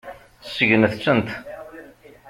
Segnet-tent. 0.55 1.29